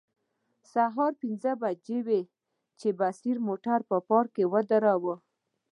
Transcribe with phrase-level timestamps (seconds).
[0.73, 2.21] سهار پنځه بجې وې
[2.79, 5.15] چې بصیر موټر پارکینګ کې ودراوه.